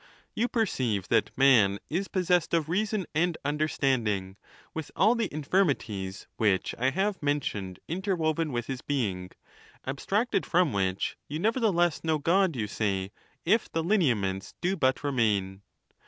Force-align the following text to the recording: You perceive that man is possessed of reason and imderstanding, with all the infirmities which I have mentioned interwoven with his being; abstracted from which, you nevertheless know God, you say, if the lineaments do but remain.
You 0.33 0.47
perceive 0.47 1.09
that 1.09 1.29
man 1.37 1.77
is 1.87 2.07
possessed 2.07 2.55
of 2.55 2.67
reason 2.69 3.05
and 3.13 3.37
imderstanding, 3.45 4.35
with 4.73 4.89
all 4.95 5.13
the 5.13 5.31
infirmities 5.31 6.25
which 6.37 6.73
I 6.79 6.89
have 6.89 7.21
mentioned 7.21 7.79
interwoven 7.87 8.51
with 8.51 8.65
his 8.65 8.81
being; 8.81 9.29
abstracted 9.85 10.43
from 10.43 10.73
which, 10.73 11.17
you 11.27 11.37
nevertheless 11.37 12.03
know 12.03 12.17
God, 12.17 12.55
you 12.55 12.65
say, 12.65 13.11
if 13.45 13.71
the 13.71 13.83
lineaments 13.83 14.55
do 14.59 14.75
but 14.75 15.03
remain. 15.03 15.61